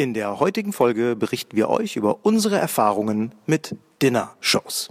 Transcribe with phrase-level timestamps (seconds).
[0.00, 4.88] In der heutigen Folge berichten wir euch über unsere Erfahrungen mit Dinner-Shows.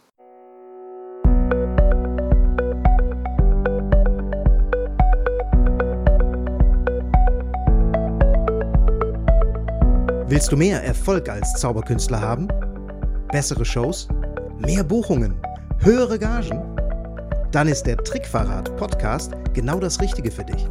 [10.27, 12.47] Willst du mehr Erfolg als Zauberkünstler haben?
[13.31, 14.07] Bessere Shows?
[14.59, 15.41] Mehr Buchungen?
[15.79, 16.61] Höhere Gagen?
[17.51, 20.67] Dann ist der Trickverrat Podcast genau das Richtige für dich.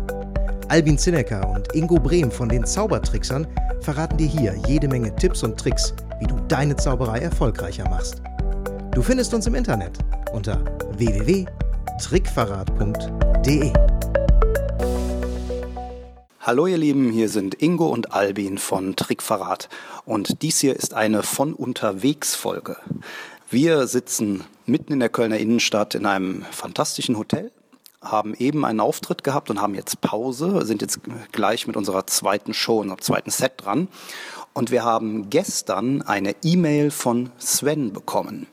[0.69, 3.49] Albin Zinecker und Ingo Brehm von den Zaubertricksern
[3.81, 8.23] verraten dir hier jede Menge Tipps und Tricks, wie du deine Zauberei erfolgreicher machst.
[8.93, 9.99] Du findest uns im Internet
[10.33, 10.65] unter
[10.97, 13.73] www.trickverrat.de.
[16.41, 19.69] Hallo ihr Lieben, hier sind Ingo und Albin von Trickverrat
[20.07, 22.79] und dies hier ist eine von unterwegs Folge.
[23.51, 27.53] Wir sitzen mitten in der Kölner Innenstadt in einem fantastischen Hotel,
[28.03, 31.01] haben eben einen Auftritt gehabt und haben jetzt Pause, sind jetzt
[31.33, 33.89] gleich mit unserer zweiten Show, unserem zweiten Set dran.
[34.53, 38.47] Und wir haben gestern eine E-Mail von Sven bekommen.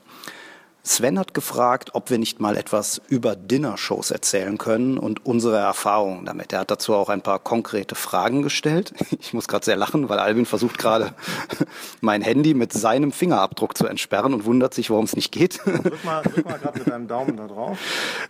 [0.86, 6.24] Sven hat gefragt, ob wir nicht mal etwas über Dinnershows erzählen können und unsere Erfahrungen
[6.24, 6.52] damit.
[6.52, 8.94] Er hat dazu auch ein paar konkrete Fragen gestellt.
[9.18, 11.14] Ich muss gerade sehr lachen, weil Albin versucht gerade
[12.00, 15.58] mein Handy mit seinem Fingerabdruck zu entsperren und wundert sich, warum es nicht geht.
[15.64, 17.78] Drück mal, drück mal gerade mit deinem Daumen da drauf.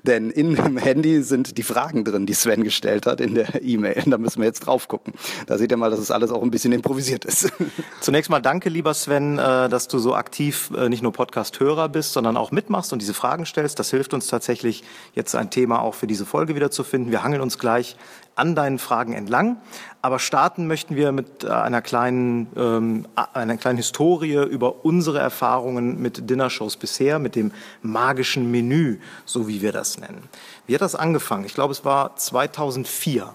[0.04, 4.04] Denn in dem Handy sind die Fragen drin, die Sven gestellt hat in der E-Mail.
[4.06, 5.12] Da müssen wir jetzt drauf gucken.
[5.46, 7.52] Da seht ihr mal, dass es alles auch ein bisschen improvisiert ist.
[8.00, 12.12] Zunächst mal danke, lieber Sven, äh, dass du so aktiv äh, nicht nur Podcast-Hörer bist,
[12.12, 13.78] sondern auch auch mitmachst und diese Fragen stellst.
[13.78, 17.11] Das hilft uns tatsächlich, jetzt ein Thema auch für diese Folge wieder zu finden.
[17.11, 17.97] Wir hangeln uns gleich
[18.36, 19.56] an deinen Fragen entlang.
[20.02, 26.00] Aber starten möchten wir mit äh, einer kleinen, ähm, einer kleinen Historie über unsere Erfahrungen
[26.00, 27.50] mit Dinnershows bisher, mit dem
[27.83, 30.28] magischen Menü, so wie wir das nennen.
[30.67, 31.44] Wie hat das angefangen?
[31.44, 33.34] Ich glaube, es war 2004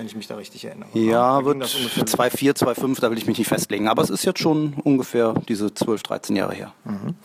[0.00, 0.88] wenn ich mich da richtig erinnere.
[0.94, 3.86] Ja, wird 2,4, 2,5, da will ich mich nicht festlegen.
[3.86, 6.72] Aber es ist jetzt schon ungefähr diese 12, 13 Jahre her.
[6.84, 7.16] Mhm.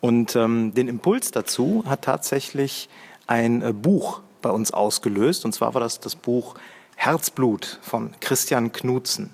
[0.00, 2.88] Und ähm, den Impuls dazu hat tatsächlich
[3.26, 5.44] ein äh, Buch bei uns ausgelöst.
[5.44, 6.54] Und zwar war das das Buch
[6.96, 9.28] Herzblut von Christian Knutzen.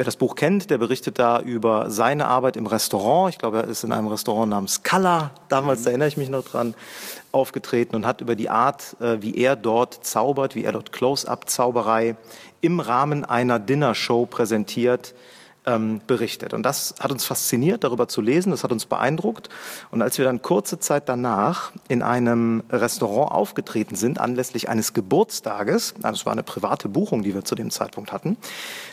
[0.00, 3.34] Wer das Buch kennt, der berichtet da über seine Arbeit im Restaurant.
[3.34, 6.42] Ich glaube, er ist in einem Restaurant namens Kalla, damals, da erinnere ich mich noch
[6.42, 6.72] dran,
[7.32, 12.16] aufgetreten und hat über die Art, äh, wie er dort zaubert, wie er dort Close-up-Zauberei
[12.62, 15.12] im Rahmen einer Dinnershow präsentiert,
[15.66, 16.54] ähm, berichtet.
[16.54, 19.48] Und das hat uns fasziniert, darüber zu lesen, das hat uns beeindruckt.
[19.90, 25.94] Und als wir dann kurze Zeit danach in einem Restaurant aufgetreten sind, anlässlich eines Geburtstages,
[26.02, 28.36] also es war eine private Buchung, die wir zu dem Zeitpunkt hatten,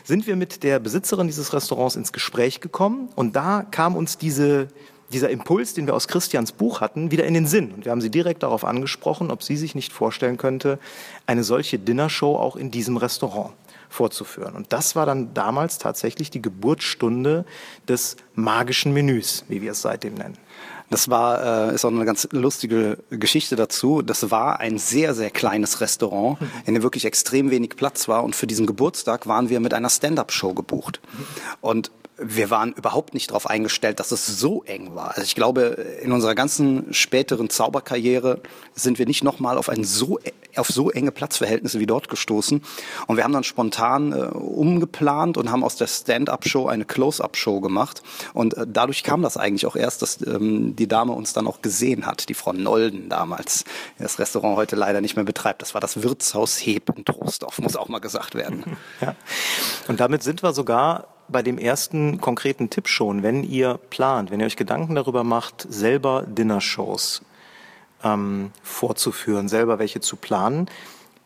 [0.04, 3.08] sind wir mit der Besitzerin dieses Restaurants ins Gespräch gekommen.
[3.14, 4.68] Und da kam uns diese
[5.10, 7.72] dieser Impuls, den wir aus Christians Buch hatten, wieder in den Sinn.
[7.72, 10.78] Und wir haben sie direkt darauf angesprochen, ob sie sich nicht vorstellen könnte,
[11.26, 13.54] eine solche Dinnershow auch in diesem Restaurant
[13.88, 14.54] vorzuführen.
[14.54, 17.44] Und das war dann damals tatsächlich die Geburtsstunde
[17.88, 20.38] des magischen Menüs, wie wir es seitdem nennen.
[20.90, 24.00] Das war, äh, ist auch eine ganz lustige Geschichte dazu.
[24.00, 28.24] Das war ein sehr, sehr kleines Restaurant, in dem wirklich extrem wenig Platz war.
[28.24, 31.00] Und für diesen Geburtstag waren wir mit einer Stand-up-Show gebucht.
[31.60, 31.90] Und
[32.20, 35.10] wir waren überhaupt nicht darauf eingestellt, dass es so eng war.
[35.10, 35.60] Also ich glaube,
[36.02, 38.40] in unserer ganzen späteren Zauberkarriere
[38.74, 40.18] sind wir nicht nochmal auf ein so
[40.56, 42.62] auf so enge Platzverhältnisse wie dort gestoßen.
[43.06, 48.02] Und wir haben dann spontan äh, umgeplant und haben aus der Stand-up-Show eine Close-up-Show gemacht.
[48.34, 51.62] Und äh, dadurch kam das eigentlich auch erst, dass ähm, die Dame uns dann auch
[51.62, 53.64] gesehen hat, die Frau Nolden damals,
[53.98, 55.62] die das Restaurant heute leider nicht mehr betreibt.
[55.62, 58.64] Das war das Wirtshaus Heb in Trostorf, muss auch mal gesagt werden.
[59.00, 59.14] Ja.
[59.86, 64.40] Und damit sind wir sogar bei dem ersten konkreten Tipp schon, wenn ihr plant, wenn
[64.40, 67.22] ihr euch Gedanken darüber macht, selber Dinnershows
[68.02, 70.68] ähm, vorzuführen, selber welche zu planen,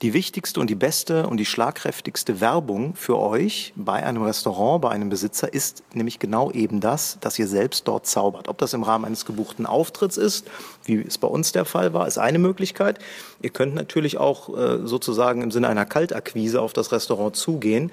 [0.02, 4.90] die wichtigste und die beste und die schlagkräftigste Werbung für euch bei einem Restaurant, bei
[4.90, 8.48] einem Besitzer ist nämlich genau eben das, dass ihr selbst dort zaubert.
[8.48, 10.50] Ob das im Rahmen eines gebuchten Auftritts ist,
[10.84, 12.98] wie es bei uns der Fall war, ist eine Möglichkeit.
[13.42, 17.92] Ihr könnt natürlich auch äh, sozusagen im Sinne einer Kaltakquise auf das Restaurant zugehen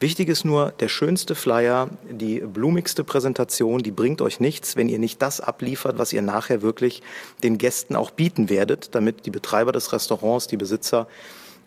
[0.00, 4.98] Wichtig ist nur, der schönste Flyer, die blumigste Präsentation, die bringt euch nichts, wenn ihr
[4.98, 7.02] nicht das abliefert, was ihr nachher wirklich
[7.42, 11.06] den Gästen auch bieten werdet, damit die Betreiber des Restaurants, die Besitzer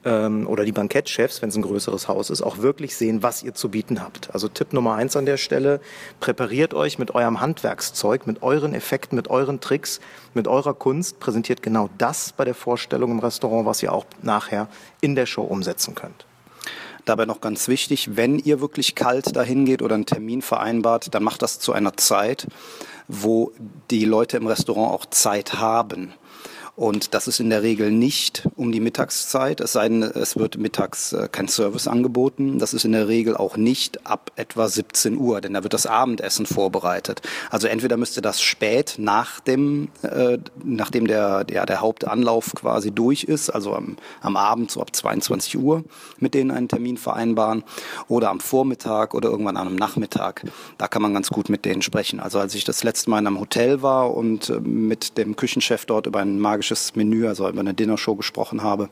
[0.03, 3.53] ähm, oder die Bankettchefs, wenn es ein größeres Haus ist, auch wirklich sehen, was ihr
[3.53, 4.33] zu bieten habt.
[4.33, 5.79] Also Tipp Nummer eins an der Stelle,
[6.19, 9.99] präpariert euch mit eurem Handwerkszeug, mit euren Effekten, mit euren Tricks,
[10.33, 14.69] mit eurer Kunst, präsentiert genau das bei der Vorstellung im Restaurant, was ihr auch nachher
[15.01, 16.25] in der Show umsetzen könnt.
[17.05, 21.23] Dabei noch ganz wichtig, wenn ihr wirklich kalt dahin geht oder einen Termin vereinbart, dann
[21.23, 22.47] macht das zu einer Zeit,
[23.07, 23.51] wo
[23.91, 26.13] die Leute im Restaurant auch Zeit haben.
[26.75, 30.57] Und das ist in der Regel nicht um die Mittagszeit, es sei denn, es wird
[30.57, 32.57] mittags äh, kein Service angeboten.
[32.57, 35.85] Das ist in der Regel auch nicht ab etwa 17 Uhr, denn da wird das
[35.85, 37.21] Abendessen vorbereitet.
[37.51, 43.23] Also entweder müsste das spät nach dem, äh, nachdem der, der, der Hauptanlauf quasi durch
[43.23, 45.83] ist, also am, am Abend so ab 22 Uhr
[46.17, 47.63] mit denen einen Termin vereinbaren
[48.07, 50.43] oder am Vormittag oder irgendwann am Nachmittag.
[50.79, 52.19] Da kann man ganz gut mit denen sprechen.
[52.19, 55.85] Also als ich das letzte Mal in einem Hotel war und äh, mit dem Küchenchef
[55.85, 58.89] dort über ein magisches Menü, also über eine Dinnershow gesprochen habe,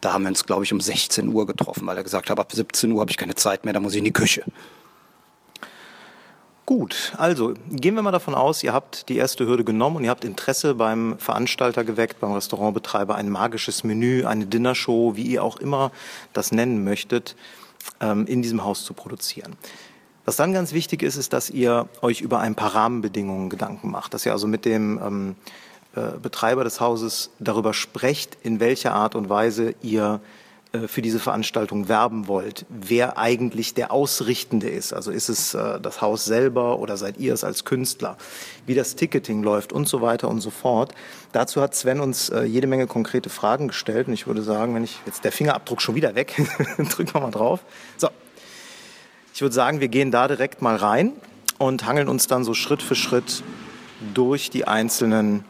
[0.00, 2.52] da haben wir uns, glaube ich, um 16 Uhr getroffen, weil er gesagt hat, ab
[2.52, 4.44] 17 Uhr habe ich keine Zeit mehr, da muss ich in die Küche.
[6.64, 10.10] Gut, also gehen wir mal davon aus, ihr habt die erste Hürde genommen und ihr
[10.10, 15.58] habt Interesse beim Veranstalter geweckt, beim Restaurantbetreiber, ein magisches Menü, eine Dinnershow, wie ihr auch
[15.58, 15.92] immer
[16.32, 17.36] das nennen möchtet,
[18.00, 19.56] ähm, in diesem Haus zu produzieren.
[20.24, 24.14] Was dann ganz wichtig ist, ist, dass ihr euch über ein paar Rahmenbedingungen Gedanken macht,
[24.14, 25.36] dass ihr also mit dem ähm,
[25.94, 30.20] äh, Betreiber des Hauses darüber sprecht, in welcher Art und Weise ihr
[30.72, 34.94] äh, für diese Veranstaltung werben wollt, wer eigentlich der Ausrichtende ist.
[34.94, 38.16] Also ist es äh, das Haus selber oder seid ihr es als Künstler,
[38.64, 40.94] wie das Ticketing läuft und so weiter und so fort.
[41.32, 44.98] Dazu hat Sven uns jede Menge konkrete Fragen gestellt und ich würde sagen, wenn ich
[45.06, 46.34] jetzt der Fingerabdruck schon wieder weg,
[46.90, 47.60] drücken wir mal drauf.
[47.96, 48.08] So,
[49.34, 51.12] ich würde sagen, wir gehen da direkt mal rein
[51.58, 53.42] und hangeln uns dann so Schritt für Schritt
[54.14, 55.44] durch die einzelnen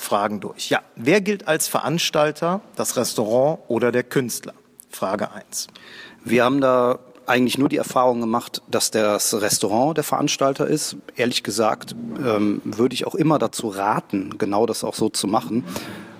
[0.00, 0.70] Fragen durch.
[0.70, 4.54] Ja, wer gilt als Veranstalter, das Restaurant oder der Künstler?
[4.90, 5.68] Frage 1.
[6.24, 10.96] Wir haben da eigentlich nur die Erfahrung gemacht, dass das Restaurant der Veranstalter ist.
[11.16, 15.64] Ehrlich gesagt ähm, würde ich auch immer dazu raten, genau das auch so zu machen,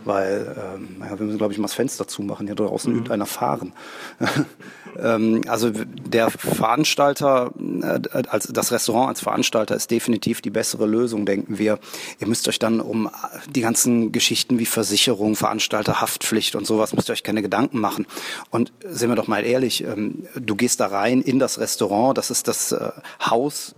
[0.09, 2.47] weil ähm, ja, wir müssen, glaube ich, mal das Fenster zumachen.
[2.47, 2.99] Hier draußen mhm.
[3.01, 3.73] übt einer fahren.
[4.99, 7.53] ähm, also der Veranstalter,
[7.83, 11.79] äh, als das Restaurant als Veranstalter ist definitiv die bessere Lösung, denken wir.
[12.19, 13.11] Ihr müsst euch dann um
[13.55, 18.07] die ganzen Geschichten wie Versicherung, Veranstalterhaftpflicht und sowas müsst ihr euch keine Gedanken machen.
[18.51, 22.31] Und sind wir doch mal ehrlich, ähm, du gehst da rein in das Restaurant, das
[22.31, 22.91] ist das äh,
[23.21, 23.75] Haus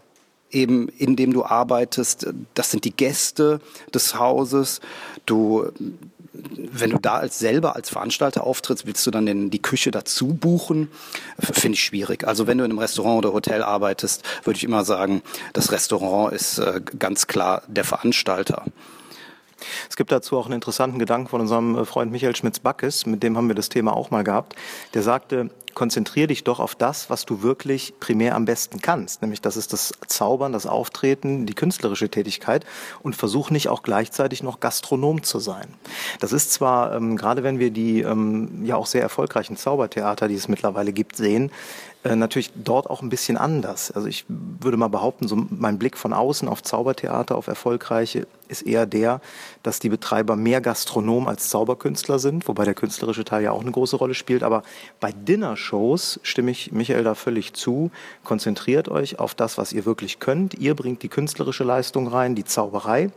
[0.50, 2.26] eben in dem du arbeitest.
[2.54, 3.60] Das sind die Gäste
[3.94, 4.80] des Hauses.
[5.26, 5.70] Du
[6.32, 10.28] wenn du da als selber als Veranstalter auftrittst, willst du dann den, die Küche dazu
[10.28, 10.90] buchen?
[11.38, 12.26] Finde ich schwierig.
[12.26, 15.22] Also wenn du in einem Restaurant oder Hotel arbeitest, würde ich immer sagen,
[15.52, 18.64] das Restaurant ist äh, ganz klar der Veranstalter.
[19.88, 23.36] Es gibt dazu auch einen interessanten Gedanken von unserem äh, Freund Michael Schmitz-Backes, mit dem
[23.36, 24.56] haben wir das Thema auch mal gehabt.
[24.94, 29.22] Der sagte, konzentrier dich doch auf das, was du wirklich primär am besten kannst.
[29.22, 32.64] Nämlich das ist das Zaubern, das Auftreten, die künstlerische Tätigkeit
[33.02, 35.68] und versuch nicht auch gleichzeitig noch Gastronom zu sein.
[36.18, 40.34] Das ist zwar, ähm, gerade wenn wir die ähm, ja auch sehr erfolgreichen Zaubertheater, die
[40.34, 41.50] es mittlerweile gibt, sehen,
[42.02, 43.90] äh, natürlich dort auch ein bisschen anders.
[43.90, 48.62] Also ich würde mal behaupten, so mein Blick von außen auf Zaubertheater, auf erfolgreiche, ist
[48.62, 49.20] eher der,
[49.62, 53.70] dass die Betreiber mehr Gastronom als Zauberkünstler sind, wobei der künstlerische Teil ja auch eine
[53.70, 54.42] große Rolle spielt.
[54.42, 54.62] Aber
[54.98, 57.90] bei Dinnershows stimme ich Michael da völlig zu.
[58.24, 60.54] Konzentriert euch auf das, was ihr wirklich könnt.
[60.54, 63.10] Ihr bringt die künstlerische Leistung rein, die Zauberei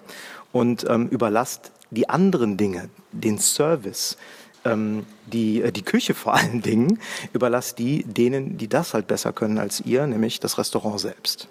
[0.52, 4.18] und ähm, überlasst die anderen Dinge, den Service,
[4.66, 7.00] ähm, die, äh, die Küche vor allen Dingen,
[7.34, 11.48] überlasst die denen, die das halt besser können als ihr, nämlich das Restaurant selbst.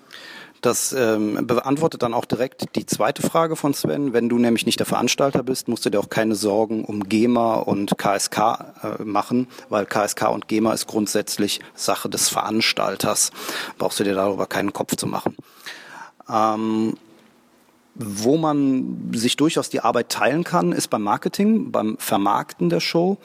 [0.63, 4.13] Das ähm, beantwortet dann auch direkt die zweite Frage von Sven.
[4.13, 7.57] Wenn du nämlich nicht der Veranstalter bist, musst du dir auch keine Sorgen um GEMA
[7.57, 13.33] und KSK äh, machen, weil KSK und GEMA ist grundsätzlich Sache des Veranstalters.
[13.77, 15.37] Brauchst du dir darüber keinen Kopf zu machen.
[16.31, 16.95] Ähm,
[17.95, 23.19] wo man sich durchaus die Arbeit teilen kann, ist beim Marketing, beim Vermarkten der Show.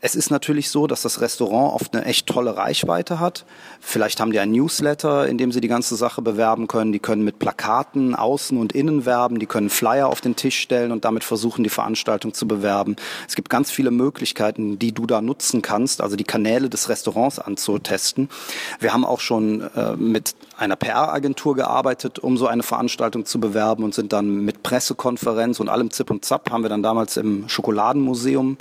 [0.00, 3.46] Es ist natürlich so, dass das Restaurant oft eine echt tolle Reichweite hat.
[3.80, 6.92] Vielleicht haben die ein Newsletter, in dem sie die ganze Sache bewerben können.
[6.92, 9.38] Die können mit Plakaten außen und innen werben.
[9.38, 12.96] Die können Flyer auf den Tisch stellen und damit versuchen, die Veranstaltung zu bewerben.
[13.26, 17.38] Es gibt ganz viele Möglichkeiten, die du da nutzen kannst, also die Kanäle des Restaurants
[17.38, 18.28] anzutesten.
[18.78, 23.84] Wir haben auch schon äh, mit einer PR-Agentur gearbeitet, um so eine Veranstaltung zu bewerben
[23.84, 27.48] und sind dann mit Pressekonferenz und allem Zip und Zap haben wir dann damals im
[27.48, 28.58] Schokoladenmuseum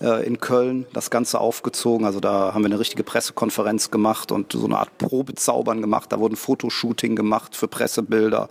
[0.00, 2.06] äh, in Köln das Ganze aufgezogen.
[2.06, 6.12] Also da haben wir eine richtige Pressekonferenz gemacht und so eine Art Probezaubern gemacht.
[6.12, 8.48] Da wurden Fotoshooting gemacht für Pressebilder,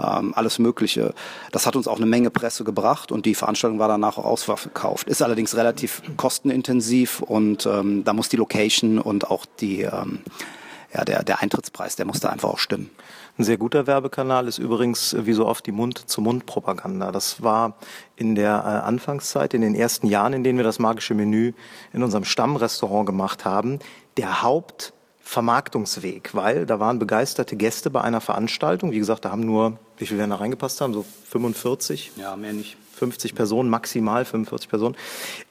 [0.00, 1.14] ähm, alles Mögliche.
[1.52, 5.08] Das hat uns auch eine Menge Presse gebracht und die Veranstaltung war danach auch ausverkauft.
[5.08, 10.20] Ist allerdings relativ kostenintensiv und ähm, da muss die Location und auch die ähm,
[10.94, 12.90] ja, der, der Eintrittspreis, der muss da einfach auch stimmen.
[13.38, 17.12] Ein sehr guter Werbekanal ist übrigens wie so oft die Mund-zu-Mund-Propaganda.
[17.12, 17.76] Das war
[18.16, 21.52] in der äh, Anfangszeit, in den ersten Jahren, in denen wir das magische Menü
[21.92, 23.78] in unserem Stammrestaurant gemacht haben,
[24.16, 28.92] der Hauptvermarktungsweg, weil da waren begeisterte Gäste bei einer Veranstaltung.
[28.92, 30.94] Wie gesagt, da haben nur, wie viele werden da reingepasst haben?
[30.94, 32.12] So 45?
[32.16, 32.78] Ja, mehr nicht.
[32.94, 34.96] 50 Personen, maximal 45 Personen.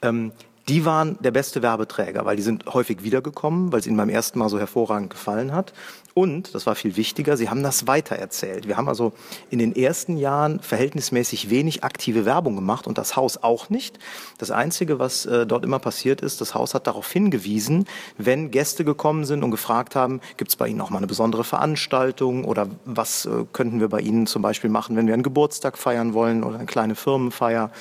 [0.01, 0.31] Ähm,
[0.67, 4.39] die waren der beste Werbeträger, weil die sind häufig wiedergekommen, weil es ihnen beim ersten
[4.39, 5.73] Mal so hervorragend gefallen hat.
[6.17, 8.69] Und, das war viel wichtiger, sie haben das weitererzählt.
[8.69, 9.11] Wir haben also
[9.49, 13.99] in den ersten Jahren verhältnismäßig wenig aktive Werbung gemacht und das Haus auch nicht.
[14.37, 17.85] Das Einzige, was äh, dort immer passiert ist, das Haus hat darauf hingewiesen,
[18.17, 21.43] wenn Gäste gekommen sind und gefragt haben, gibt es bei Ihnen auch mal eine besondere
[21.43, 25.77] Veranstaltung oder was äh, könnten wir bei Ihnen zum Beispiel machen, wenn wir einen Geburtstag
[25.77, 27.71] feiern wollen oder eine kleine Firmenfeier.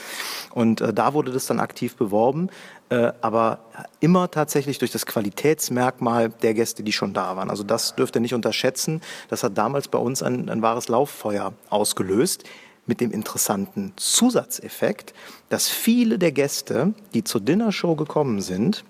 [0.50, 2.50] Und äh, da wurde das dann aktiv beworben.
[2.90, 3.60] Äh, aber
[4.00, 7.48] immer tatsächlich durch das Qualitätsmerkmal der Gäste, die schon da waren.
[7.48, 9.00] Also das dürft ihr nicht unterschätzen.
[9.28, 12.44] Das hat damals bei uns ein, ein wahres Lauffeuer ausgelöst
[12.86, 15.14] mit dem interessanten Zusatzeffekt,
[15.48, 18.84] dass viele der Gäste, die zur Dinnershow gekommen sind,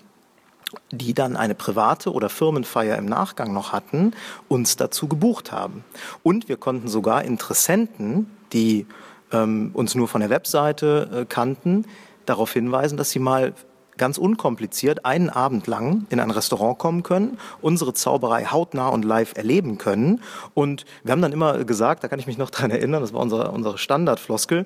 [0.91, 4.11] die dann eine private oder Firmenfeier im Nachgang noch hatten,
[4.49, 5.85] uns dazu gebucht haben.
[6.23, 8.85] Und wir konnten sogar Interessenten, die
[9.31, 11.85] ähm, uns nur von der Webseite äh, kannten,
[12.25, 13.53] darauf hinweisen, dass sie mal
[13.97, 19.35] ganz unkompliziert einen Abend lang in ein Restaurant kommen können, unsere Zauberei hautnah und live
[19.35, 20.21] erleben können.
[20.53, 23.21] Und wir haben dann immer gesagt, da kann ich mich noch dran erinnern, das war
[23.21, 24.65] unsere, unsere Standardfloskel,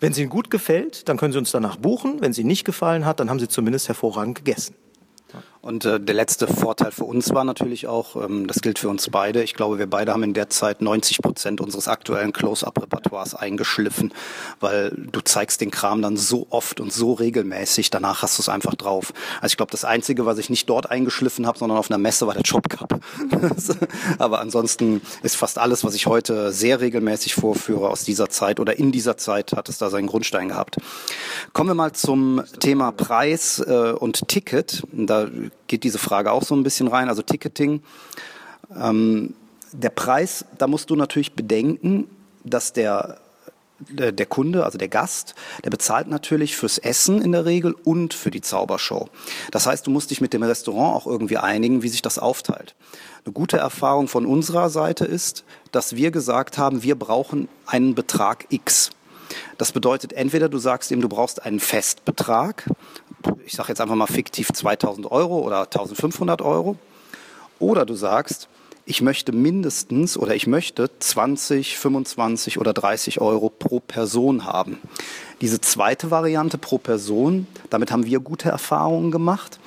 [0.00, 2.22] wenn es Ihnen gut gefällt, dann können Sie uns danach buchen.
[2.22, 4.74] Wenn es Ihnen nicht gefallen hat, dann haben Sie zumindest hervorragend gegessen.
[5.62, 9.10] Und äh, der letzte Vorteil für uns war natürlich auch, ähm, das gilt für uns
[9.10, 14.14] beide, ich glaube, wir beide haben in der Zeit 90 Prozent unseres aktuellen Close-Up-Repertoires eingeschliffen,
[14.60, 18.48] weil du zeigst den Kram dann so oft und so regelmäßig, danach hast du es
[18.48, 19.12] einfach drauf.
[19.42, 22.26] Also ich glaube, das Einzige, was ich nicht dort eingeschliffen habe, sondern auf einer Messe,
[22.26, 22.98] war der Job Cup.
[24.18, 28.78] Aber ansonsten ist fast alles, was ich heute sehr regelmäßig vorführe aus dieser Zeit oder
[28.78, 30.78] in dieser Zeit, hat es da seinen Grundstein gehabt.
[31.52, 34.84] Kommen wir mal zum Thema Preis äh, und Ticket.
[34.92, 35.28] Da
[35.66, 37.82] geht diese Frage auch so ein bisschen rein, also Ticketing.
[38.74, 39.34] Ähm,
[39.72, 42.08] der Preis, da musst du natürlich bedenken,
[42.44, 43.18] dass der
[43.88, 48.30] der Kunde, also der Gast, der bezahlt natürlich fürs Essen in der Regel und für
[48.30, 49.08] die Zaubershow.
[49.50, 52.74] Das heißt, du musst dich mit dem Restaurant auch irgendwie einigen, wie sich das aufteilt.
[53.24, 58.46] Eine gute Erfahrung von unserer Seite ist, dass wir gesagt haben, wir brauchen einen Betrag
[58.50, 58.90] X.
[59.58, 62.68] Das bedeutet, entweder du sagst ihm, du brauchst einen Festbetrag,
[63.46, 66.76] ich sage jetzt einfach mal fiktiv 2000 Euro oder 1500 Euro.
[67.58, 68.48] Oder du sagst,
[68.86, 74.78] ich möchte mindestens oder ich möchte 20, 25 oder 30 Euro pro Person haben.
[75.40, 79.59] Diese zweite Variante pro Person, damit haben wir gute Erfahrungen gemacht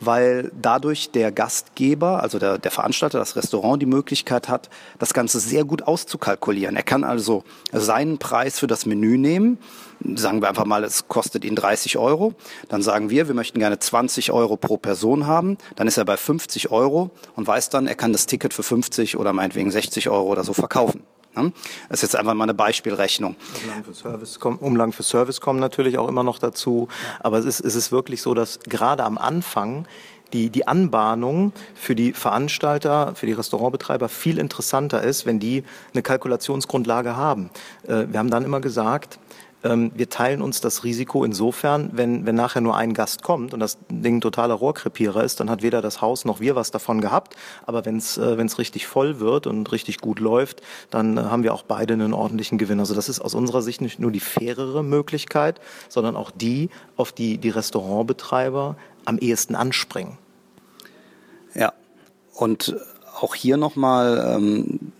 [0.00, 5.38] weil dadurch der Gastgeber, also der, der Veranstalter, das Restaurant, die Möglichkeit hat, das Ganze
[5.38, 6.74] sehr gut auszukalkulieren.
[6.74, 9.58] Er kann also seinen Preis für das Menü nehmen,
[10.16, 12.34] sagen wir einfach mal, es kostet ihn 30 Euro,
[12.68, 16.16] dann sagen wir, wir möchten gerne 20 Euro pro Person haben, dann ist er bei
[16.16, 20.26] 50 Euro und weiß dann, er kann das Ticket für 50 oder meinetwegen 60 Euro
[20.26, 21.02] oder so verkaufen.
[21.36, 21.52] Ne?
[21.88, 23.36] Das ist jetzt einfach mal eine Beispielrechnung.
[23.62, 26.88] Umlagen für Service kommen, Umlagen für Service kommen natürlich auch immer noch dazu.
[27.20, 29.86] Aber es ist, es ist wirklich so, dass gerade am Anfang
[30.32, 36.02] die, die Anbahnung für die Veranstalter, für die Restaurantbetreiber viel interessanter ist, wenn die eine
[36.02, 37.50] Kalkulationsgrundlage haben.
[37.86, 39.18] Äh, wir haben dann immer gesagt,
[39.62, 43.60] ähm, wir teilen uns das Risiko insofern, wenn, wenn nachher nur ein Gast kommt und
[43.60, 47.36] das Ding totaler Rohrkrepierer ist, dann hat weder das Haus noch wir was davon gehabt.
[47.66, 51.52] Aber wenn es äh, richtig voll wird und richtig gut läuft, dann äh, haben wir
[51.52, 52.80] auch beide einen ordentlichen Gewinn.
[52.80, 57.12] Also das ist aus unserer Sicht nicht nur die fairere Möglichkeit, sondern auch die, auf
[57.12, 60.18] die die Restaurantbetreiber am ehesten anspringen.
[61.54, 61.72] Ja,
[62.34, 62.76] und
[63.20, 64.92] auch hier nochmal ähm,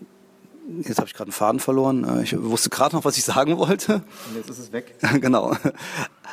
[0.79, 2.03] Jetzt habe ich gerade einen Faden verloren.
[2.03, 3.95] Äh, ich wusste gerade noch, was ich sagen wollte.
[3.95, 4.95] Und jetzt ist es weg.
[5.21, 5.55] genau.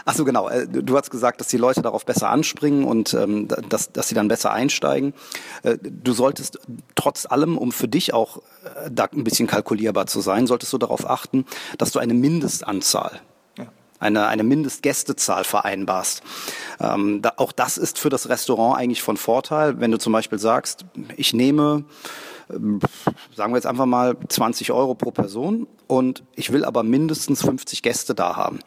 [0.04, 0.49] Ach so, genau.
[0.49, 4.14] Äh, du hast gesagt, dass die Leute darauf besser anspringen und ähm, dass, dass sie
[4.14, 5.14] dann besser einsteigen.
[5.62, 6.59] Äh, du solltest
[6.95, 8.40] trotz allem, um für dich auch
[8.90, 11.47] da ein bisschen kalkulierbar zu sein, solltest du darauf achten,
[11.78, 13.21] dass du eine Mindestanzahl
[14.00, 16.23] eine, eine Mindestgästezahl vereinbarst.
[16.80, 20.38] Ähm, da, auch das ist für das Restaurant eigentlich von Vorteil, wenn du zum Beispiel
[20.38, 20.85] sagst,
[21.16, 21.85] ich nehme
[22.49, 27.83] sagen wir jetzt einfach mal 20 Euro pro Person und ich will aber mindestens 50
[27.83, 28.61] Gäste da haben.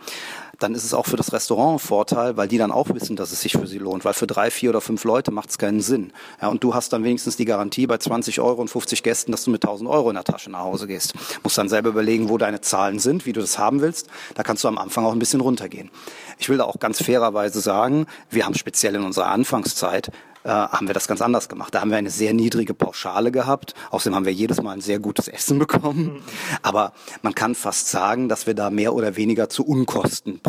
[0.62, 3.32] Dann ist es auch für das Restaurant ein Vorteil, weil die dann auch wissen, dass
[3.32, 4.06] es sich für sie lohnt.
[4.06, 6.14] Weil für drei, vier oder fünf Leute macht es keinen Sinn.
[6.42, 9.44] Ja, und du hast dann wenigstens die Garantie bei 20 Euro und 50 Gästen, dass
[9.44, 11.14] du mit 1000 Euro in der Tasche nach Hause gehst.
[11.42, 14.08] Musst dann selber überlegen, wo deine Zahlen sind, wie du das haben willst.
[14.36, 15.90] Da kannst du am Anfang auch ein bisschen runtergehen.
[16.38, 20.12] Ich will da auch ganz fairerweise sagen, wir haben speziell in unserer Anfangszeit
[20.44, 21.76] äh, haben wir das ganz anders gemacht.
[21.76, 23.74] Da haben wir eine sehr niedrige Pauschale gehabt.
[23.92, 26.24] Außerdem haben wir jedes Mal ein sehr gutes Essen bekommen.
[26.62, 29.64] Aber man kann fast sagen, dass wir da mehr oder weniger zu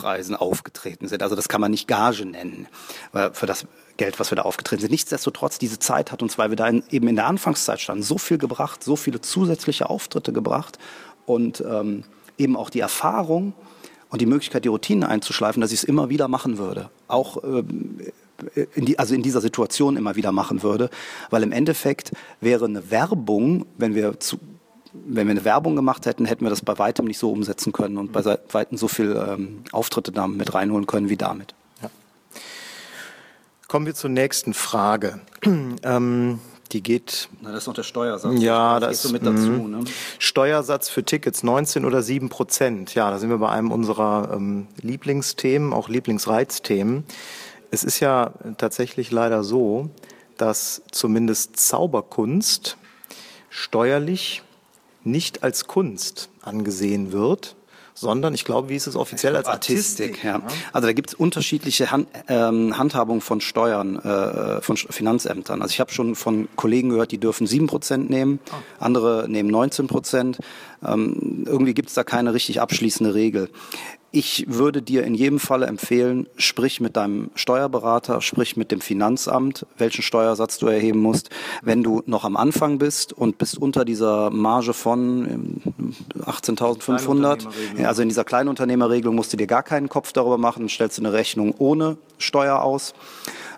[0.02, 1.22] Unkostenpreisen aufgetreten sind.
[1.22, 2.66] Also das kann man nicht Gage nennen
[3.32, 3.66] für das
[3.96, 4.90] Geld, was wir da aufgetreten sind.
[4.90, 8.18] Nichtsdestotrotz, diese Zeit hat uns, weil wir da in, eben in der Anfangszeit standen, so
[8.18, 10.78] viel gebracht, so viele zusätzliche Auftritte gebracht
[11.26, 12.04] und ähm,
[12.38, 13.54] eben auch die Erfahrung,
[14.10, 16.90] und die Möglichkeit, die Routinen einzuschleifen, dass ich es immer wieder machen würde.
[17.08, 17.98] Auch ähm,
[18.74, 20.90] in die, also in dieser Situation immer wieder machen würde.
[21.30, 24.38] Weil im Endeffekt wäre eine Werbung, wenn wir zu,
[24.92, 27.96] wenn wir eine Werbung gemacht hätten, hätten wir das bei weitem nicht so umsetzen können
[27.96, 31.54] und bei weitem so viel ähm, Auftritte damit mit reinholen können wie damit.
[31.82, 31.90] Ja.
[33.68, 35.20] Kommen wir zur nächsten Frage.
[35.82, 36.40] ähm,
[36.72, 37.28] die geht.
[37.40, 38.40] Na, das ist noch der Steuersatz.
[38.40, 39.50] Ja, das, das so mit dazu.
[39.50, 39.70] Mhm.
[39.70, 39.84] Ne?
[40.18, 42.94] Steuersatz für Tickets 19 oder 7 Prozent.
[42.94, 47.04] Ja, da sind wir bei einem unserer ähm, Lieblingsthemen, auch Lieblingsreizthemen.
[47.70, 49.90] Es ist ja tatsächlich leider so,
[50.36, 52.76] dass zumindest Zauberkunst
[53.48, 54.42] steuerlich
[55.04, 57.56] nicht als Kunst angesehen wird,
[57.94, 60.24] sondern ich glaube, wie ist es offiziell als Artistik?
[60.24, 60.42] Artistik ja.
[60.72, 65.62] Also da gibt es unterschiedliche Hand, ähm, Handhabung von Steuern, äh, von Finanzämtern.
[65.62, 68.56] Also ich habe schon von Kollegen gehört, die dürfen sieben Prozent nehmen, ah.
[68.78, 70.38] andere nehmen 19 Prozent.
[70.84, 73.50] Ähm, irgendwie gibt es da keine richtig abschließende Regel.
[74.14, 79.64] Ich würde dir in jedem Falle empfehlen, sprich mit deinem Steuerberater, sprich mit dem Finanzamt,
[79.78, 81.30] welchen Steuersatz du erheben musst.
[81.62, 85.62] Wenn du noch am Anfang bist und bist unter dieser Marge von
[86.20, 87.46] 18.500,
[87.78, 91.02] ähm, also in dieser Kleinunternehmerregelung musst du dir gar keinen Kopf darüber machen, stellst du
[91.02, 92.92] eine Rechnung ohne Steuer aus.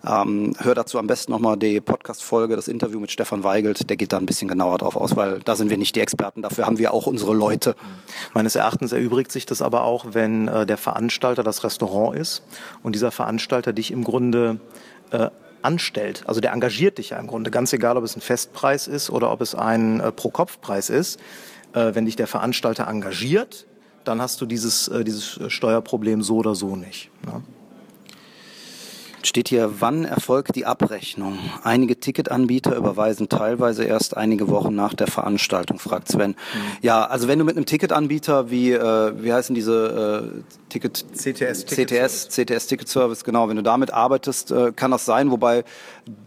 [0.06, 4.12] Ähm, hör dazu am besten nochmal die Podcast-Folge, das Interview mit Stefan Weigelt, der geht
[4.12, 6.78] da ein bisschen genauer drauf aus, weil da sind wir nicht die Experten, dafür haben
[6.78, 7.74] wir auch unsere Leute.
[8.34, 12.42] Meines Erachtens erübrigt sich das aber auch, wenn äh, der Veranstalter das Restaurant ist
[12.82, 14.60] und dieser Veranstalter dich im Grunde
[15.10, 15.30] äh,
[15.62, 16.22] anstellt.
[16.26, 19.32] Also der engagiert dich ja im Grunde, ganz egal, ob es ein Festpreis ist oder
[19.32, 21.18] ob es ein äh, Pro-Kopf-Preis ist.
[21.72, 23.66] Äh, wenn dich der Veranstalter engagiert,
[24.04, 27.10] dann hast du dieses, äh, dieses Steuerproblem so oder so nicht.
[27.24, 27.42] Ne?
[29.26, 31.38] Steht hier, wann erfolgt die Abrechnung?
[31.62, 36.30] Einige Ticketanbieter überweisen teilweise erst einige Wochen nach der Veranstaltung, fragt Sven.
[36.30, 36.34] Mhm.
[36.82, 41.04] Ja, also wenn du mit einem Ticketanbieter wie, äh, wie heißen diese äh, Ticket...
[41.14, 43.48] CTS, Ticket CTS, CTS Ticket Service, genau.
[43.48, 45.64] Wenn du damit arbeitest, äh, kann das sein, wobei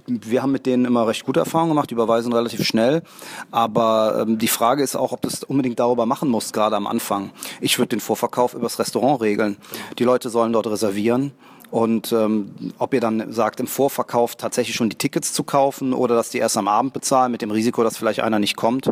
[0.07, 3.03] wir haben mit denen immer recht gute Erfahrungen gemacht, die überweisen relativ schnell.
[3.51, 6.87] Aber ähm, die Frage ist auch, ob du es unbedingt darüber machen musst, gerade am
[6.87, 7.31] Anfang.
[7.61, 9.57] Ich würde den Vorverkauf übers Restaurant regeln.
[9.99, 11.33] Die Leute sollen dort reservieren
[11.71, 16.15] und ähm, ob ihr dann sagt, im Vorverkauf tatsächlich schon die Tickets zu kaufen oder
[16.15, 18.89] dass die erst am Abend bezahlen mit dem Risiko, dass vielleicht einer nicht kommt,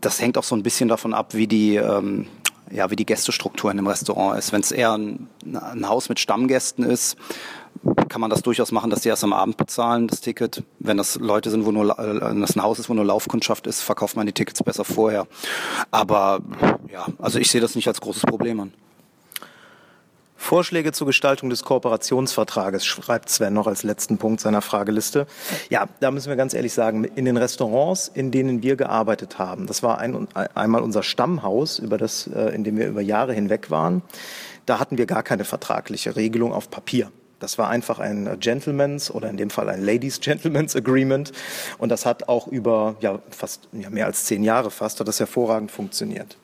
[0.00, 2.26] das hängt auch so ein bisschen davon ab, wie die, ähm,
[2.70, 4.52] ja, wie die Gästestruktur in dem Restaurant ist.
[4.52, 7.16] Wenn es eher ein, ein Haus mit Stammgästen ist,
[8.08, 10.62] kann man das durchaus machen, dass die erst am Abend bezahlen, das Ticket.
[10.78, 13.82] Wenn das Leute sind, wo nur äh, das ein Haus ist, wo nur Laufkundschaft ist,
[13.82, 15.26] verkauft man die Tickets besser vorher.
[15.90, 16.40] Aber
[16.90, 18.72] ja, also ich sehe das nicht als großes Problem an.
[20.46, 25.26] Vorschläge zur Gestaltung des Kooperationsvertrages, schreibt Sven noch als letzten Punkt seiner Frageliste.
[25.70, 29.66] Ja, da müssen wir ganz ehrlich sagen, in den Restaurants, in denen wir gearbeitet haben,
[29.66, 33.72] das war ein, einmal unser Stammhaus, über das, äh, in dem wir über Jahre hinweg
[33.72, 34.02] waren,
[34.66, 37.10] da hatten wir gar keine vertragliche Regelung auf Papier.
[37.40, 41.32] Das war einfach ein Gentleman's oder in dem Fall ein Ladies Gentleman's Agreement.
[41.78, 45.18] Und das hat auch über ja, fast ja, mehr als zehn Jahre fast, hat das
[45.18, 46.36] hervorragend funktioniert.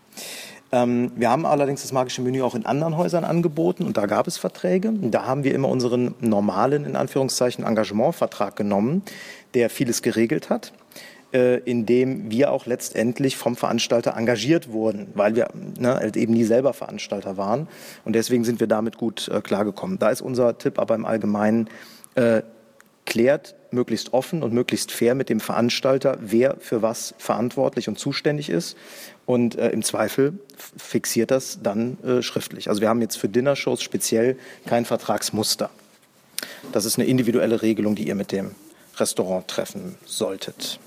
[0.73, 4.27] Ähm, wir haben allerdings das magische Menü auch in anderen Häusern angeboten und da gab
[4.27, 4.93] es Verträge.
[4.93, 9.03] Da haben wir immer unseren normalen, in Anführungszeichen, Engagementvertrag genommen,
[9.55, 10.73] der vieles geregelt hat
[11.33, 16.33] äh, in dem wir auch letztendlich vom Veranstalter engagiert wurden, weil wir ne, halt eben
[16.33, 17.69] nie selber Veranstalter waren.
[18.05, 19.99] Und deswegen sind wir damit gut äh, klargekommen.
[19.99, 21.69] Da ist unser Tipp aber im Allgemeinen,
[22.15, 22.43] äh,
[23.05, 28.49] klärt möglichst offen und möglichst fair mit dem Veranstalter, wer für was verantwortlich und zuständig
[28.49, 28.77] ist.
[29.25, 30.39] Und äh, im Zweifel
[30.77, 32.69] fixiert das dann äh, schriftlich.
[32.69, 35.71] Also wir haben jetzt für Dinnershows speziell kein Vertragsmuster.
[36.73, 38.55] Das ist eine individuelle Regelung, die ihr mit dem
[38.97, 40.79] Restaurant treffen solltet.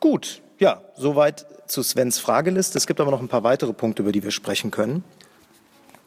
[0.00, 2.78] Gut, ja, soweit zu Svens Frageliste.
[2.78, 5.02] Es gibt aber noch ein paar weitere Punkte, über die wir sprechen können.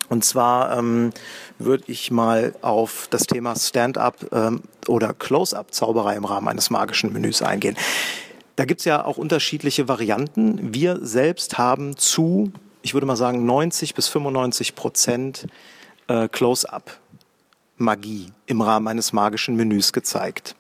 [0.10, 1.12] Und zwar ähm,
[1.60, 7.42] würde ich mal auf das Thema Stand-up ähm, oder Close-up-Zauberei im Rahmen eines magischen Menüs
[7.42, 7.76] eingehen.
[8.58, 10.74] Da gibt's ja auch unterschiedliche Varianten.
[10.74, 15.46] Wir selbst haben zu, ich würde mal sagen, 90 bis 95 Prozent
[16.08, 20.56] äh, Close-up-Magie im Rahmen eines magischen Menüs gezeigt.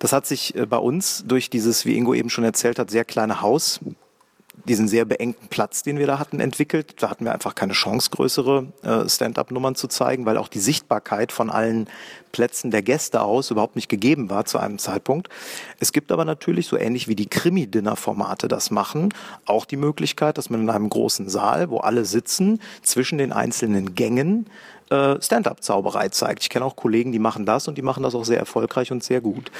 [0.00, 3.04] Das hat sich äh, bei uns durch dieses, wie Ingo eben schon erzählt hat, sehr
[3.04, 3.78] kleine Haus
[4.68, 7.02] diesen sehr beengten Platz, den wir da hatten, entwickelt.
[7.02, 11.32] Da hatten wir einfach keine Chance, größere äh, Stand-up-Nummern zu zeigen, weil auch die Sichtbarkeit
[11.32, 11.88] von allen
[12.32, 15.28] Plätzen der Gäste aus überhaupt nicht gegeben war zu einem Zeitpunkt.
[15.80, 19.14] Es gibt aber natürlich, so ähnlich wie die Krimi-Dinner-Formate das machen,
[19.46, 23.94] auch die Möglichkeit, dass man in einem großen Saal, wo alle sitzen, zwischen den einzelnen
[23.94, 24.46] Gängen
[24.90, 26.42] äh, Stand-up-Zauberei zeigt.
[26.42, 29.02] Ich kenne auch Kollegen, die machen das und die machen das auch sehr erfolgreich und
[29.02, 29.50] sehr gut.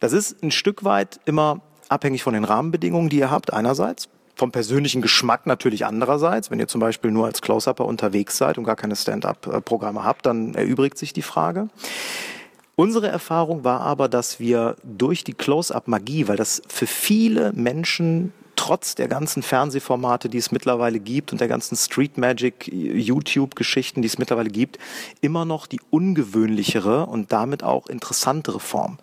[0.00, 4.08] Das ist ein Stück weit immer abhängig von den Rahmenbedingungen, die ihr habt, einerseits.
[4.34, 6.50] Vom persönlichen Geschmack natürlich andererseits.
[6.50, 10.54] Wenn ihr zum Beispiel nur als Close-Upper unterwegs seid und gar keine Stand-up-Programme habt, dann
[10.54, 11.68] erübrigt sich die Frage.
[12.76, 18.94] Unsere Erfahrung war aber, dass wir durch die Close-up-Magie, weil das für viele Menschen trotz
[18.94, 24.18] der ganzen Fernsehformate, die es mittlerweile gibt und der ganzen Street Magic YouTube-Geschichten, die es
[24.18, 24.78] mittlerweile gibt,
[25.20, 28.98] immer noch die ungewöhnlichere und damit auch interessantere Form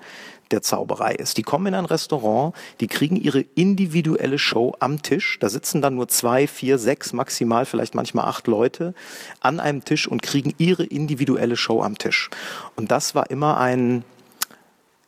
[0.51, 1.37] der Zauberei ist.
[1.37, 5.37] Die kommen in ein Restaurant, die kriegen ihre individuelle Show am Tisch.
[5.39, 8.93] Da sitzen dann nur zwei, vier, sechs, maximal vielleicht manchmal acht Leute
[9.39, 12.29] an einem Tisch und kriegen ihre individuelle Show am Tisch.
[12.75, 14.03] Und das war immer ein,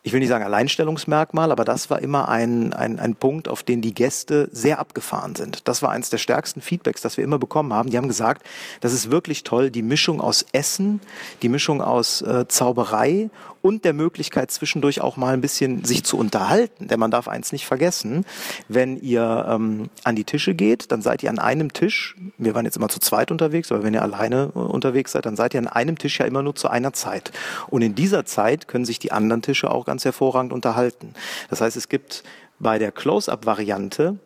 [0.03, 3.81] ich will nicht sagen Alleinstellungsmerkmal, aber das war immer ein, ein, ein Punkt, auf den
[3.81, 5.67] die Gäste sehr abgefahren sind.
[5.67, 7.89] Das war eines der stärksten Feedbacks, das wir immer bekommen haben.
[7.89, 8.45] Die haben gesagt,
[8.81, 10.99] das ist wirklich toll, die Mischung aus Essen,
[11.41, 13.29] die Mischung aus äh, Zauberei
[13.63, 16.89] und der Möglichkeit zwischendurch auch mal ein bisschen sich zu unterhalten.
[16.89, 18.25] Denn man darf eins nicht vergessen,
[18.67, 22.65] wenn ihr ähm, an die Tische geht, dann seid ihr an einem Tisch, wir waren
[22.65, 25.61] jetzt immer zu zweit unterwegs, aber wenn ihr alleine äh, unterwegs seid, dann seid ihr
[25.61, 27.31] an einem Tisch ja immer nur zu einer Zeit.
[27.69, 31.13] Und in dieser Zeit können sich die anderen Tische auch ganz hervorragend unterhalten.
[31.49, 32.23] Das heißt, es gibt
[32.59, 34.17] bei der Close-up-Variante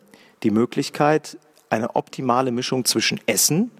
[0.42, 1.38] die Möglichkeit,
[1.70, 3.70] eine optimale Mischung zwischen Essen,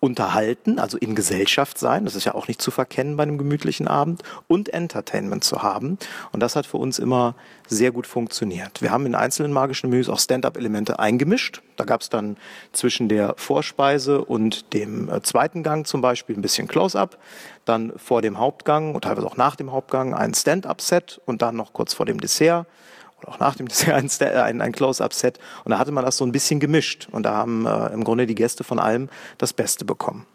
[0.00, 3.86] unterhalten, also in Gesellschaft sein, das ist ja auch nicht zu verkennen bei einem gemütlichen
[3.86, 5.98] Abend, und Entertainment zu haben.
[6.32, 7.34] Und das hat für uns immer
[7.68, 8.80] sehr gut funktioniert.
[8.80, 11.60] Wir haben in einzelnen magischen Menüs auch Stand-up-Elemente eingemischt.
[11.76, 12.38] Da gab es dann
[12.72, 17.18] zwischen der Vorspeise und dem äh, zweiten Gang zum Beispiel ein bisschen Close-up,
[17.66, 21.74] dann vor dem Hauptgang und teilweise auch nach dem Hauptgang ein Stand-up-Set und dann noch
[21.74, 22.66] kurz vor dem Dessert
[23.26, 25.38] auch nach dem Dessert ein, ein, ein Close-Up-Set.
[25.64, 27.08] Und da hatte man das so ein bisschen gemischt.
[27.10, 30.26] Und da haben äh, im Grunde die Gäste von allem das Beste bekommen.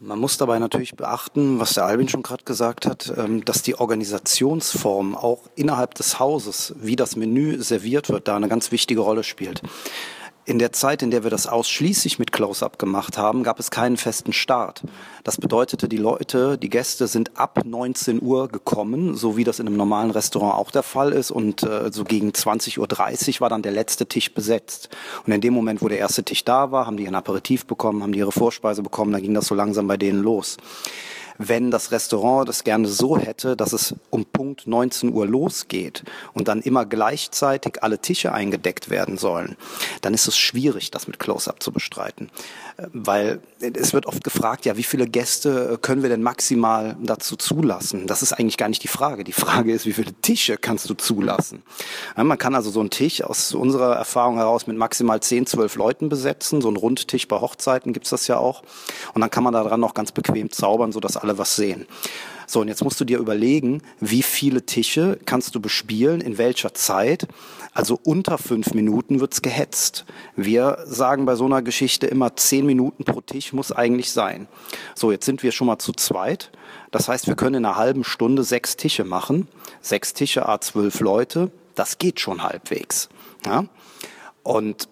[0.00, 3.74] Man muss dabei natürlich beachten, was der Albin schon gerade gesagt hat, ähm, dass die
[3.74, 9.24] Organisationsform auch innerhalb des Hauses, wie das Menü serviert wird, da eine ganz wichtige Rolle
[9.24, 9.60] spielt.
[10.48, 13.98] In der Zeit, in der wir das ausschließlich mit Close-Up gemacht haben, gab es keinen
[13.98, 14.80] festen Start.
[15.22, 19.66] Das bedeutete, die Leute, die Gäste sind ab 19 Uhr gekommen, so wie das in
[19.66, 21.30] einem normalen Restaurant auch der Fall ist.
[21.30, 24.88] Und äh, so gegen 20.30 Uhr war dann der letzte Tisch besetzt.
[25.26, 28.02] Und in dem Moment, wo der erste Tisch da war, haben die ein Aperitif bekommen,
[28.02, 30.56] haben die ihre Vorspeise bekommen, dann ging das so langsam bei denen los
[31.38, 36.48] wenn das Restaurant das gerne so hätte, dass es um Punkt 19 Uhr losgeht und
[36.48, 39.56] dann immer gleichzeitig alle Tische eingedeckt werden sollen,
[40.02, 42.30] dann ist es schwierig, das mit Close-up zu bestreiten.
[42.76, 47.36] Äh, weil es wird oft gefragt, ja, wie viele Gäste können wir denn maximal dazu
[47.36, 48.06] zulassen?
[48.06, 49.24] Das ist eigentlich gar nicht die Frage.
[49.24, 51.62] Die Frage ist, wie viele Tische kannst du zulassen?
[52.16, 55.76] Ja, man kann also so einen Tisch aus unserer Erfahrung heraus mit maximal 10, 12
[55.76, 56.60] Leuten besetzen.
[56.60, 58.62] So ein Rundtisch bei Hochzeiten gibt's das ja auch.
[59.14, 61.86] Und dann kann man daran noch ganz bequem zaubern, sodass alle alle was sehen.
[62.46, 66.72] So, und jetzt musst du dir überlegen, wie viele Tische kannst du bespielen, in welcher
[66.72, 67.28] Zeit.
[67.74, 70.06] Also unter fünf Minuten wird's gehetzt.
[70.34, 74.48] Wir sagen bei so einer Geschichte immer, zehn Minuten pro Tisch muss eigentlich sein.
[74.94, 76.50] So, jetzt sind wir schon mal zu zweit.
[76.90, 79.46] Das heißt, wir können in einer halben Stunde sechs Tische machen.
[79.82, 81.50] Sechs Tische, a zwölf Leute.
[81.74, 83.10] Das geht schon halbwegs.
[83.44, 83.66] Ja?
[84.42, 84.88] Und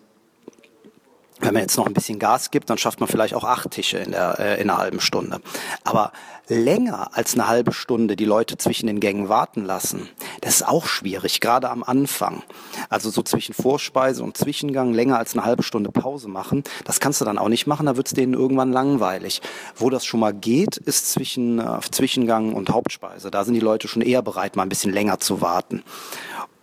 [1.40, 3.98] wenn man jetzt noch ein bisschen Gas gibt, dann schafft man vielleicht auch acht Tische
[3.98, 5.40] in, der, äh, in einer halben Stunde.
[5.84, 6.12] Aber
[6.48, 10.08] länger als eine halbe Stunde die Leute zwischen den Gängen warten lassen,
[10.40, 12.42] das ist auch schwierig, gerade am Anfang.
[12.88, 17.20] Also so zwischen Vorspeise und Zwischengang länger als eine halbe Stunde Pause machen, das kannst
[17.20, 19.42] du dann auch nicht machen, da wird's denen irgendwann langweilig.
[19.74, 23.30] Wo das schon mal geht, ist zwischen äh, Zwischengang und Hauptspeise.
[23.30, 25.82] Da sind die Leute schon eher bereit, mal ein bisschen länger zu warten.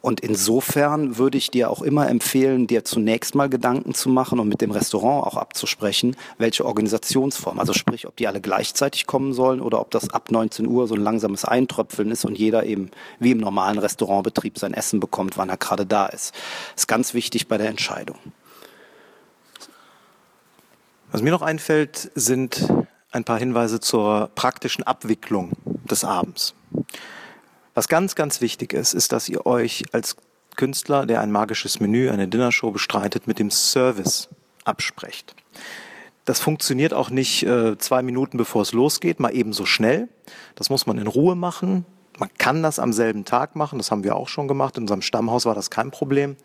[0.04, 4.50] Und insofern würde ich dir auch immer empfehlen, dir zunächst mal Gedanken zu machen und
[4.50, 9.62] mit dem Restaurant auch abzusprechen, welche Organisationsform, also sprich, ob die alle gleichzeitig kommen sollen
[9.62, 13.32] oder ob das ab 19 Uhr so ein langsames Eintröpfeln ist und jeder eben wie
[13.32, 16.36] im normalen Restaurantbetrieb sein Essen bekommt, wann er gerade da ist.
[16.74, 18.18] Das ist ganz wichtig bei der Entscheidung.
[21.14, 22.68] Was mir noch einfällt, sind
[23.14, 25.54] ein paar Hinweise zur praktischen Abwicklung
[25.90, 26.56] des Abends.
[27.74, 30.16] Was ganz, ganz wichtig ist, ist, dass ihr euch als
[30.56, 34.30] Künstler, der ein magisches Menü, eine Dinnershow bestreitet, mit dem Service
[34.64, 35.36] absprecht.
[36.26, 40.08] Das funktioniert auch nicht äh, zwei Minuten bevor es losgeht, mal eben so schnell.
[40.56, 41.86] Das muss man in Ruhe machen.
[42.18, 43.80] Man kann das am selben Tag machen.
[43.80, 44.78] Das haben wir auch schon gemacht.
[44.78, 46.38] In unserem Stammhaus war das kein Problem.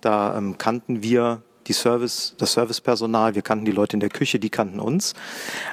[0.00, 4.38] Da ähm, kannten wir die Service, das Servicepersonal, wir kannten die Leute in der Küche,
[4.38, 5.14] die kannten uns.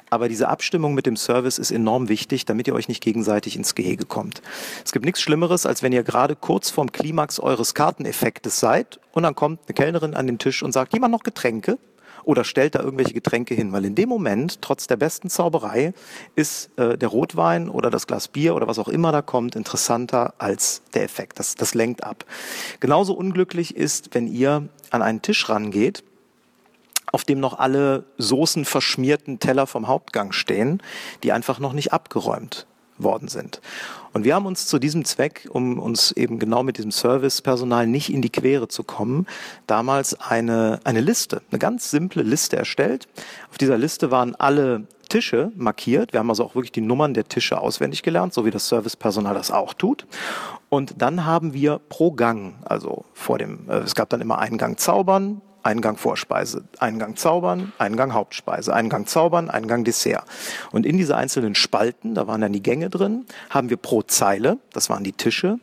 [0.10, 3.76] Aber diese Abstimmung mit dem Service ist enorm wichtig, damit ihr euch nicht gegenseitig ins
[3.76, 4.42] Gehege kommt.
[4.84, 9.24] Es gibt nichts Schlimmeres, als wenn ihr gerade kurz vorm Klimax eures Karteneffektes seid und
[9.24, 11.78] dann kommt eine Kellnerin an den Tisch und sagt, jemand noch Getränke?
[12.26, 15.94] Oder stellt da irgendwelche Getränke hin, weil in dem Moment, trotz der besten Zauberei,
[16.36, 20.34] ist äh, der Rotwein oder das Glas Bier oder was auch immer da kommt, interessanter
[20.38, 21.40] als der Effekt.
[21.40, 22.26] Das, das lenkt ab.
[22.80, 26.04] Genauso unglücklich ist, wenn ihr an einen Tisch rangeht,
[27.12, 30.82] auf dem noch alle Soßen verschmierten Teller vom Hauptgang stehen,
[31.24, 33.62] die einfach noch nicht abgeräumt worden sind.
[34.14, 38.14] Und wir haben uns zu diesem Zweck, um uns eben genau mit diesem Servicepersonal nicht
[38.14, 39.28] in die Quere zu kommen,
[39.68, 43.08] damals eine, eine Liste, eine ganz simple Liste erstellt.
[43.50, 46.14] Auf dieser Liste waren alle Tische markiert.
[46.14, 49.34] Wir haben also auch wirklich die Nummern der Tische auswendig gelernt, so wie das Servicepersonal
[49.34, 50.08] das auch tut.
[50.70, 54.58] Und dann haben wir pro Gang, also vor dem, äh, es gab dann immer einen
[54.58, 60.24] Gang Zaubern, Eingang Vorspeise, Eingang Zaubern, Eingang Hauptspeise, Eingang Zaubern, Eingang Dessert.
[60.72, 64.60] Und in diese einzelnen Spalten, da waren dann die Gänge drin, haben wir pro Zeile,
[64.74, 65.60] das waren die Tische,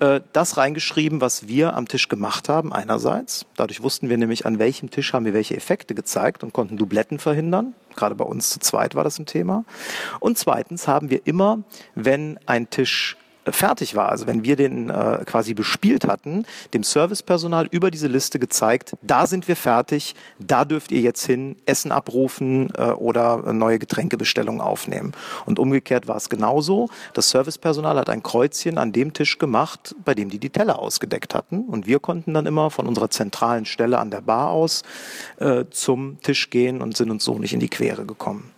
[0.00, 3.44] äh, das reingeschrieben, was wir am Tisch gemacht haben, einerseits.
[3.56, 7.18] Dadurch wussten wir nämlich, an welchem Tisch haben wir welche Effekte gezeigt und konnten Dubletten
[7.18, 7.74] verhindern.
[7.96, 9.64] Gerade bei uns zu zweit war das ein Thema.
[10.20, 13.18] Und zweitens haben wir immer, wenn ein Tisch
[13.50, 18.38] fertig war, also wenn wir den äh, quasi bespielt hatten, dem Servicepersonal über diese Liste
[18.38, 23.78] gezeigt, da sind wir fertig, da dürft ihr jetzt hin, Essen abrufen äh, oder neue
[23.78, 25.12] Getränkebestellungen aufnehmen.
[25.46, 26.88] Und umgekehrt war es genauso.
[27.12, 31.34] Das Servicepersonal hat ein Kreuzchen an dem Tisch gemacht, bei dem die die Teller ausgedeckt
[31.34, 31.60] hatten.
[31.60, 34.82] Und wir konnten dann immer von unserer zentralen Stelle an der Bar aus
[35.38, 38.50] äh, zum Tisch gehen und sind uns so nicht in die Quere gekommen.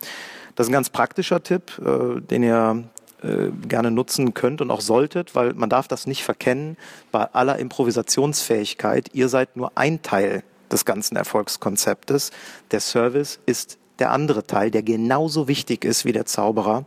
[0.55, 2.83] Das ist ein ganz praktischer Tipp, äh, den ihr
[3.23, 6.77] äh, gerne nutzen könnt und auch solltet, weil man darf das nicht verkennen
[7.11, 9.09] bei aller Improvisationsfähigkeit.
[9.13, 12.31] Ihr seid nur ein Teil des ganzen Erfolgskonzeptes.
[12.71, 16.85] Der Service ist der andere Teil, der genauso wichtig ist wie der Zauberer,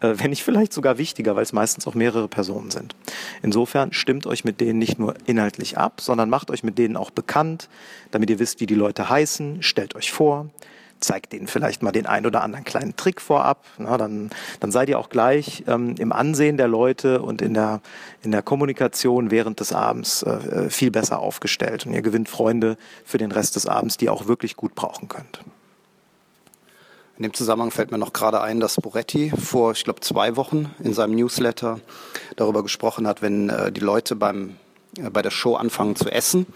[0.00, 2.94] äh, wenn nicht vielleicht sogar wichtiger, weil es meistens auch mehrere Personen sind.
[3.42, 7.10] Insofern stimmt euch mit denen nicht nur inhaltlich ab, sondern macht euch mit denen auch
[7.10, 7.68] bekannt,
[8.10, 10.50] damit ihr wisst, wie die Leute heißen, stellt euch vor,
[11.02, 13.64] zeigt denen vielleicht mal den ein oder anderen kleinen Trick vorab.
[13.78, 17.80] Na, dann, dann seid ihr auch gleich ähm, im Ansehen der Leute und in der,
[18.22, 21.86] in der Kommunikation während des Abends äh, viel besser aufgestellt.
[21.86, 25.08] Und ihr gewinnt Freunde für den Rest des Abends, die ihr auch wirklich gut brauchen
[25.08, 25.40] könnt.
[27.18, 30.74] In dem Zusammenhang fällt mir noch gerade ein, dass Boretti vor, ich glaube, zwei Wochen
[30.82, 31.78] in seinem Newsletter
[32.36, 34.56] darüber gesprochen hat, wenn äh, die Leute beim
[34.98, 36.46] äh, bei der Show anfangen zu essen.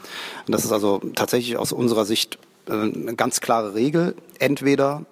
[0.46, 4.14] Und das ist also tatsächlich aus unserer Sicht äh, eine ganz klare Regel.
[4.38, 5.04] Entweder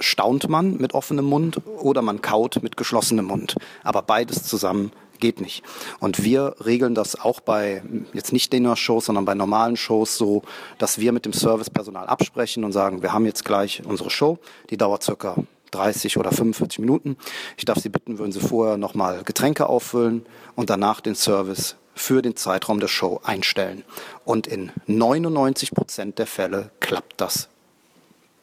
[0.00, 3.56] staunt man mit offenem Mund oder man kaut mit geschlossenem Mund.
[3.82, 5.62] Aber beides zusammen geht nicht.
[6.00, 10.42] Und wir regeln das auch bei jetzt nicht Dinner-Shows, sondern bei normalen Shows so,
[10.78, 14.38] dass wir mit dem Servicepersonal absprechen und sagen, wir haben jetzt gleich unsere Show,
[14.70, 15.36] die dauert circa
[15.70, 17.16] 30 oder 45 Minuten.
[17.56, 22.22] Ich darf Sie bitten, würden Sie vorher nochmal Getränke auffüllen und danach den Service für
[22.22, 23.84] den Zeitraum der Show einstellen.
[24.24, 27.48] Und in 99 Prozent der Fälle klappt das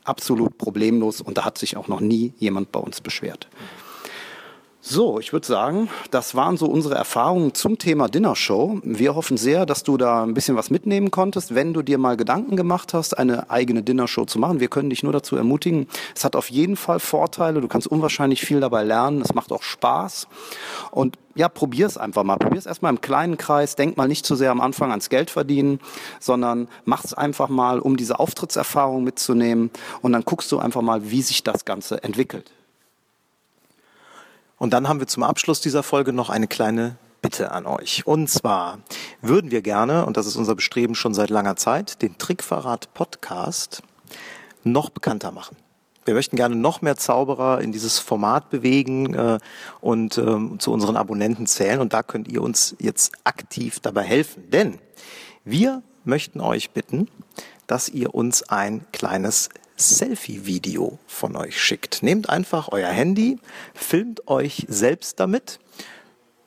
[0.03, 3.47] absolut problemlos und da hat sich auch noch nie jemand bei uns beschwert.
[4.83, 8.79] So, ich würde sagen, das waren so unsere Erfahrungen zum Thema Dinnershow.
[8.81, 12.17] Wir hoffen sehr, dass du da ein bisschen was mitnehmen konntest, wenn du dir mal
[12.17, 14.59] Gedanken gemacht hast, eine eigene Dinnershow zu machen.
[14.59, 15.87] Wir können dich nur dazu ermutigen.
[16.15, 17.61] Es hat auf jeden Fall Vorteile.
[17.61, 19.21] Du kannst unwahrscheinlich viel dabei lernen.
[19.21, 20.27] Es macht auch Spaß.
[20.89, 22.37] Und ja, probier es einfach mal.
[22.37, 23.75] Probier es erstmal im kleinen Kreis.
[23.75, 25.79] Denk mal nicht zu sehr am Anfang ans Geld verdienen,
[26.19, 29.69] sondern mach es einfach mal, um diese Auftrittserfahrung mitzunehmen.
[30.01, 32.51] Und dann guckst du einfach mal, wie sich das Ganze entwickelt.
[34.61, 38.05] Und dann haben wir zum Abschluss dieser Folge noch eine kleine Bitte an euch.
[38.05, 38.77] Und zwar
[39.19, 43.81] würden wir gerne, und das ist unser Bestreben schon seit langer Zeit, den Trickverrat Podcast
[44.63, 45.57] noch bekannter machen.
[46.05, 49.39] Wir möchten gerne noch mehr Zauberer in dieses Format bewegen äh,
[49.79, 51.79] und ähm, zu unseren Abonnenten zählen.
[51.79, 54.47] Und da könnt ihr uns jetzt aktiv dabei helfen.
[54.51, 54.77] Denn
[55.43, 57.07] wir möchten euch bitten,
[57.65, 59.49] dass ihr uns ein kleines
[59.89, 62.03] Selfie-Video von euch schickt.
[62.03, 63.39] Nehmt einfach euer Handy,
[63.73, 65.59] filmt euch selbst damit.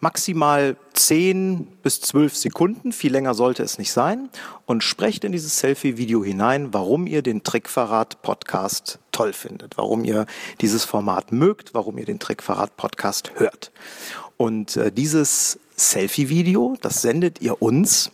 [0.01, 4.29] Maximal 10 bis 12 Sekunden, viel länger sollte es nicht sein.
[4.67, 10.27] Und sprecht in dieses Selfie-Video hinein, warum ihr den Trickverrat-Podcast toll findet, warum ihr
[10.61, 13.73] dieses Format mögt, warum ihr den Trickverrat-Podcast hört.
[14.37, 18.11] Und äh, dieses Selfie-Video, das sendet ihr uns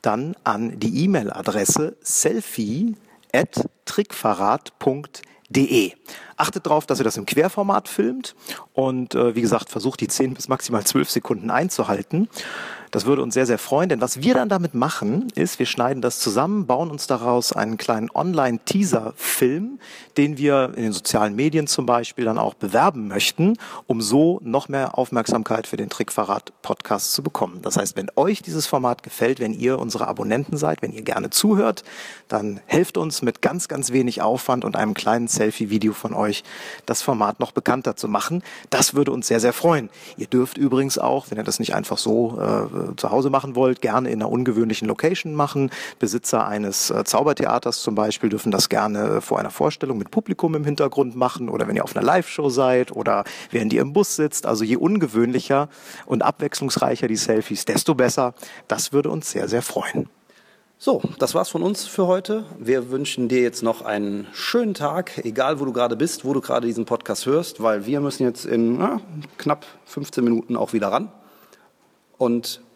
[0.00, 2.96] dann an die E-Mail-Adresse selfie
[3.84, 5.92] trickverrat.de.
[6.36, 8.34] Achtet darauf, dass ihr das im Querformat filmt
[8.72, 12.28] und äh, wie gesagt, versucht die 10 bis maximal 12 Sekunden einzuhalten.
[12.94, 16.00] Das würde uns sehr, sehr freuen, denn was wir dann damit machen, ist, wir schneiden
[16.00, 19.80] das zusammen, bauen uns daraus einen kleinen Online-Teaser-Film,
[20.16, 23.54] den wir in den sozialen Medien zum Beispiel dann auch bewerben möchten,
[23.88, 27.62] um so noch mehr Aufmerksamkeit für den Trickverrat-Podcast zu bekommen.
[27.62, 31.30] Das heißt, wenn euch dieses Format gefällt, wenn ihr unsere Abonnenten seid, wenn ihr gerne
[31.30, 31.82] zuhört,
[32.28, 36.44] dann helft uns mit ganz, ganz wenig Aufwand und einem kleinen Selfie-Video von euch,
[36.86, 38.44] das Format noch bekannter zu machen.
[38.70, 39.90] Das würde uns sehr, sehr freuen.
[40.16, 42.38] Ihr dürft übrigens auch, wenn ihr das nicht einfach so
[42.92, 45.70] äh, zu Hause machen wollt, gerne in einer ungewöhnlichen Location machen.
[45.98, 50.64] Besitzer eines äh, Zaubertheaters zum Beispiel dürfen das gerne vor einer Vorstellung mit Publikum im
[50.64, 54.46] Hintergrund machen oder wenn ihr auf einer Live-Show seid oder während ihr im Bus sitzt.
[54.46, 55.68] Also je ungewöhnlicher
[56.06, 58.34] und abwechslungsreicher die Selfies, desto besser.
[58.68, 60.08] Das würde uns sehr, sehr freuen.
[60.76, 62.44] So, das war's von uns für heute.
[62.58, 66.42] Wir wünschen dir jetzt noch einen schönen Tag, egal wo du gerade bist, wo du
[66.42, 69.00] gerade diesen Podcast hörst, weil wir müssen jetzt in na,
[69.38, 71.10] knapp 15 Minuten auch wieder ran.
[72.18, 72.60] Und